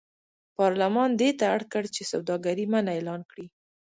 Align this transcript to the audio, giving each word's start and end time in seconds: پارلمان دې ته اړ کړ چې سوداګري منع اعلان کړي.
پارلمان 0.57 1.09
دې 1.21 1.29
ته 1.39 1.45
اړ 1.55 1.61
کړ 1.71 1.83
چې 1.95 2.03
سوداګري 2.11 2.65
منع 2.73 2.91
اعلان 2.95 3.21
کړي. 3.31 3.45